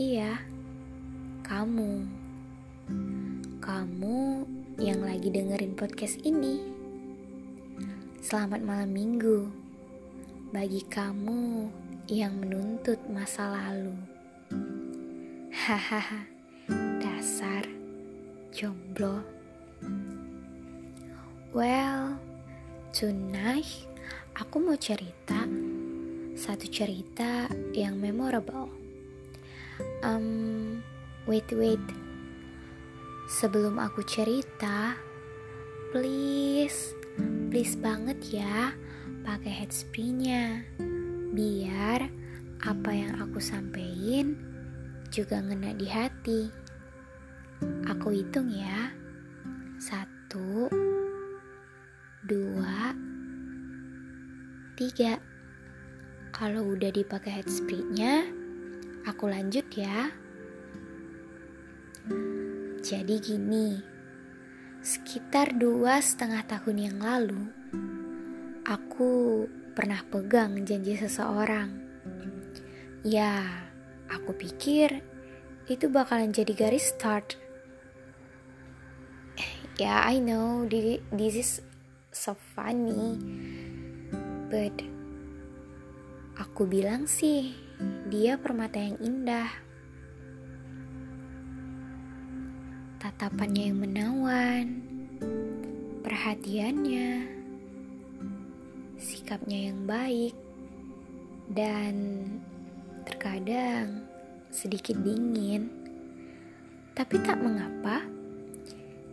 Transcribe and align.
Iya, 0.00 0.32
kamu. 1.44 2.08
Kamu 3.60 4.48
yang 4.80 5.04
lagi 5.04 5.28
dengerin 5.28 5.76
podcast 5.76 6.24
ini. 6.24 6.56
Selamat 8.24 8.64
malam 8.64 8.96
minggu 8.96 9.52
bagi 10.56 10.80
kamu 10.88 11.68
yang 12.08 12.32
menuntut 12.32 12.96
masa 13.12 13.52
lalu. 13.52 13.92
Hahaha, 15.52 16.24
dasar 16.96 17.68
jomblo. 18.56 19.20
Well, 21.52 22.16
tonight 22.96 23.84
aku 24.32 24.64
mau 24.64 24.80
cerita 24.80 25.44
satu 26.40 26.64
cerita 26.72 27.52
yang 27.76 28.00
memorable. 28.00 28.79
Um, 30.02 30.80
wait, 31.28 31.46
wait. 31.52 31.82
Sebelum 33.30 33.78
aku 33.78 34.02
cerita, 34.06 34.98
please, 35.94 36.94
please 37.52 37.78
banget 37.78 38.18
ya, 38.42 38.74
pakai 39.22 39.64
headspray-nya. 39.64 40.66
Biar 41.30 42.10
apa 42.66 42.90
yang 42.90 43.14
aku 43.22 43.38
sampein 43.38 44.34
juga 45.14 45.38
ngena 45.38 45.74
di 45.78 45.86
hati. 45.86 46.42
Aku 47.86 48.10
hitung 48.10 48.50
ya. 48.50 48.90
Satu, 49.78 50.66
dua, 52.26 52.92
tiga. 54.74 55.22
Kalau 56.30 56.72
udah 56.72 56.90
dipakai 56.94 57.42
headspray-nya, 57.42 58.39
aku 59.06 59.28
lanjut 59.28 59.66
ya. 59.72 60.10
Jadi 62.80 63.16
gini, 63.20 63.78
sekitar 64.80 65.54
dua 65.54 66.00
setengah 66.00 66.42
tahun 66.48 66.76
yang 66.90 66.98
lalu, 66.98 67.42
aku 68.64 69.44
pernah 69.76 70.00
pegang 70.08 70.64
janji 70.64 70.96
seseorang. 70.96 71.70
Ya, 73.04 73.64
aku 74.08 74.32
pikir 74.36 75.04
itu 75.70 75.86
bakalan 75.86 76.32
jadi 76.32 76.52
garis 76.56 76.90
start. 76.90 77.36
Ya, 79.80 79.88
yeah, 79.88 80.00
I 80.04 80.20
know 80.20 80.68
this 80.68 81.34
is 81.36 81.50
so 82.12 82.36
funny, 82.52 83.16
but 84.52 84.76
Aku 86.40 86.64
bilang 86.64 87.04
sih, 87.04 87.52
dia 88.10 88.36
permata 88.36 88.76
yang 88.76 88.98
indah. 89.00 89.48
Tatapannya 93.00 93.72
yang 93.72 93.78
menawan, 93.80 94.66
perhatiannya, 96.04 97.24
sikapnya 99.00 99.72
yang 99.72 99.88
baik, 99.88 100.36
dan 101.48 101.94
terkadang 103.08 104.04
sedikit 104.52 105.00
dingin. 105.00 105.72
Tapi 106.92 107.16
tak 107.24 107.40
mengapa, 107.40 108.04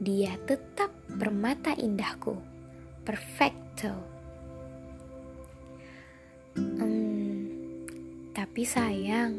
dia 0.00 0.32
tetap 0.48 0.88
permata 1.20 1.76
indahku. 1.76 2.40
Perfecto. 3.04 4.13
Tapi 8.54 8.70
sayang, 8.70 9.34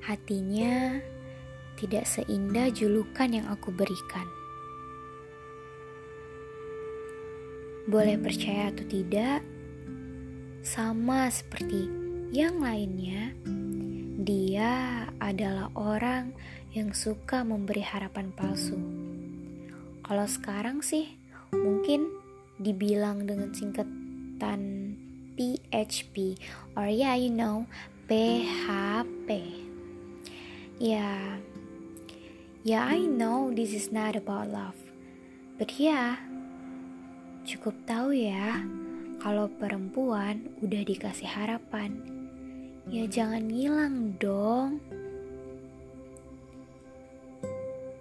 hatinya 0.00 0.96
tidak 1.76 2.08
seindah 2.08 2.72
julukan 2.72 3.28
yang 3.28 3.44
aku 3.52 3.68
berikan. 3.68 4.24
Boleh 7.84 8.16
percaya 8.16 8.72
atau 8.72 8.88
tidak, 8.88 9.44
sama 10.64 11.28
seperti 11.28 11.84
yang 12.32 12.64
lainnya, 12.64 13.36
dia 14.24 15.04
adalah 15.20 15.68
orang 15.76 16.32
yang 16.72 16.96
suka 16.96 17.44
memberi 17.44 17.84
harapan 17.84 18.32
palsu. 18.32 18.80
Kalau 20.00 20.24
sekarang 20.24 20.80
sih, 20.80 21.12
mungkin 21.52 22.08
dibilang 22.56 23.28
dengan 23.28 23.52
singkatan 23.52 24.96
PHP, 25.36 26.40
or 26.72 26.88
yeah, 26.88 27.12
you 27.12 27.28
know, 27.28 27.68
PHP. 28.08 29.28
Yeah, 30.80 31.36
yeah, 32.64 32.88
I 32.88 33.04
know 33.04 33.52
this 33.52 33.76
is 33.76 33.92
not 33.92 34.16
about 34.16 34.48
love, 34.48 34.80
but 35.60 35.68
yeah, 35.76 36.16
cukup 37.44 37.76
tahu 37.84 38.16
ya 38.16 38.64
kalau 39.20 39.52
perempuan 39.60 40.48
udah 40.64 40.88
dikasih 40.88 41.28
harapan, 41.28 42.00
ya 42.88 43.04
jangan 43.04 43.44
ngilang 43.44 44.16
dong. 44.16 44.80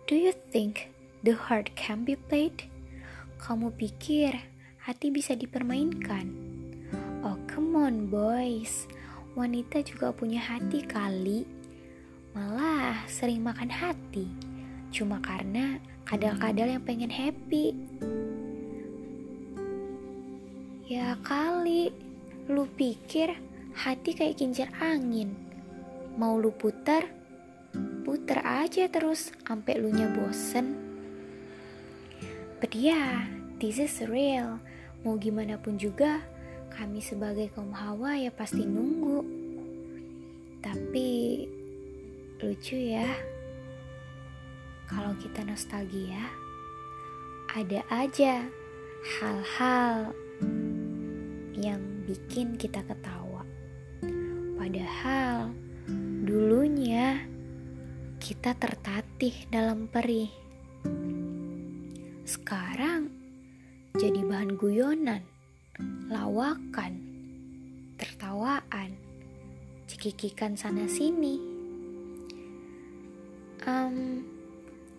Do 0.08 0.16
you 0.16 0.32
think 0.56 0.88
the 1.28 1.36
heart 1.36 1.76
can 1.76 2.08
be 2.08 2.16
played? 2.16 2.72
Kamu 3.44 3.76
pikir 3.76 4.40
hati 4.88 5.12
bisa 5.12 5.36
dipermainkan? 5.36 6.32
Oh, 7.28 7.36
come 7.52 7.76
on, 7.76 8.08
boys 8.08 8.88
wanita 9.38 9.86
juga 9.86 10.10
punya 10.10 10.42
hati 10.42 10.82
kali. 10.82 11.46
Malah 12.34 13.06
sering 13.06 13.46
makan 13.46 13.70
hati. 13.70 14.26
Cuma 14.90 15.22
karena 15.22 15.78
kadal-kadal 16.10 16.74
yang 16.74 16.82
pengen 16.82 17.14
happy. 17.14 17.78
Ya 20.90 21.14
kali, 21.22 21.94
lu 22.50 22.66
pikir 22.66 23.38
hati 23.78 24.18
kayak 24.18 24.42
kincir 24.42 24.74
angin. 24.82 25.38
Mau 26.18 26.42
lu 26.42 26.50
putar, 26.50 27.06
putar 28.02 28.42
aja 28.42 28.90
terus 28.90 29.30
sampai 29.46 29.78
lu 29.78 29.94
nya 29.94 30.10
bosen. 30.18 30.74
But 32.58 32.74
this 33.62 33.78
is 33.78 34.02
real. 34.10 34.58
Mau 35.06 35.14
gimana 35.22 35.62
pun 35.62 35.78
juga, 35.78 36.26
kami 36.78 37.02
sebagai 37.02 37.50
kaum 37.58 37.74
hawa 37.74 38.14
ya 38.22 38.30
pasti 38.30 38.62
nunggu. 38.62 39.26
Tapi 40.62 41.10
lucu 42.38 42.78
ya. 42.78 43.10
Kalau 44.86 45.18
kita 45.18 45.42
nostalgia, 45.42 46.22
ada 47.58 47.82
aja 47.90 48.46
hal-hal 49.18 50.14
yang 51.58 51.82
bikin 52.06 52.54
kita 52.62 52.86
ketawa. 52.86 53.42
Padahal 54.62 55.50
dulunya 56.30 57.26
kita 58.22 58.54
tertatih 58.54 59.34
dalam 59.50 59.90
perih. 59.90 60.30
Sekarang 62.22 63.10
jadi 63.98 64.22
bahan 64.22 64.62
guyonan 64.62 65.37
lawakan, 66.08 67.02
tertawaan, 67.98 68.96
cekikikan 69.90 70.58
sana 70.58 70.86
sini. 70.86 71.38
Um, 73.68 74.24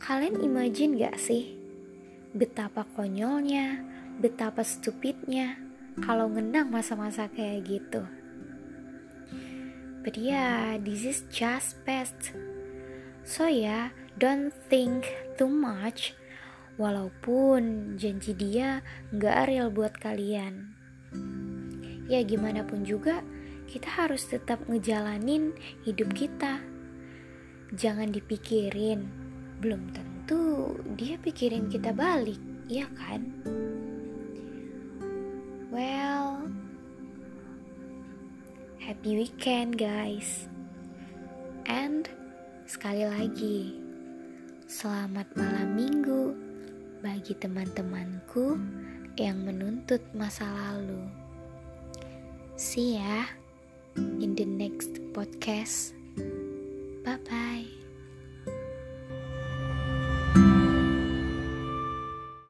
kalian 0.03 0.45
imagine 0.45 1.01
gak 1.01 1.17
sih 1.17 1.57
betapa 2.37 2.85
konyolnya, 2.93 3.81
betapa 4.21 4.61
stupidnya 4.67 5.57
kalau 6.05 6.31
ngenang 6.31 6.71
masa-masa 6.71 7.27
kayak 7.33 7.65
gitu. 7.67 8.03
But 10.05 10.15
yeah, 10.15 10.79
this 10.79 11.05
is 11.05 11.27
just 11.33 11.83
past. 11.83 12.33
So 13.27 13.51
yeah, 13.51 13.93
don't 14.17 14.55
think 14.71 15.05
too 15.37 15.51
much 15.51 16.18
Walaupun 16.79 17.95
janji 17.99 18.39
dia 18.39 18.87
nggak 19.11 19.51
real 19.51 19.67
buat 19.75 19.99
kalian. 19.99 20.79
Ya 22.07 22.23
gimana 22.23 22.63
pun 22.63 22.87
juga, 22.87 23.19
kita 23.67 23.91
harus 23.91 24.23
tetap 24.31 24.63
ngejalanin 24.71 25.59
hidup 25.83 26.15
kita. 26.15 26.63
Jangan 27.75 28.15
dipikirin, 28.15 29.11
belum 29.59 29.91
tentu 29.91 30.79
dia 30.95 31.19
pikirin 31.19 31.67
kita 31.67 31.91
balik, 31.91 32.39
ya 32.71 32.87
kan? 32.95 33.27
Well, 35.75 36.47
happy 38.79 39.19
weekend 39.19 39.83
guys. 39.83 40.47
And 41.67 42.07
sekali 42.71 43.03
lagi, 43.03 43.77
selamat 44.71 45.27
malam 45.35 45.75
minggu 45.75 46.48
bagi 47.03 47.35
teman-temanku 47.35 48.59
yang 49.19 49.43
menuntut 49.43 50.03
masa 50.15 50.47
lalu. 50.47 51.03
See 52.55 52.99
ya 52.99 53.27
in 54.23 54.39
the 54.39 54.47
next 54.47 54.99
podcast. 55.11 55.98